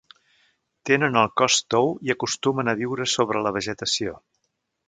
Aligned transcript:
Tenen 0.89 1.19
el 1.25 1.29
cos 1.41 1.59
tou 1.75 1.93
i 2.09 2.13
acostumen 2.15 2.73
a 2.73 2.77
viure 2.83 3.09
sobre 3.15 3.47
la 3.49 3.53
vegetació. 3.59 4.21